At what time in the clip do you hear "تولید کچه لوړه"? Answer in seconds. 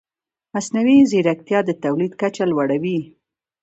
1.83-2.77